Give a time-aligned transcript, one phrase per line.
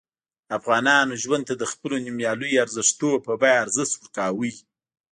[0.57, 4.51] افغانانو ژوند ته د خپلو نوميالیو ارزښتونو په بیه ارزښت ورکاوه.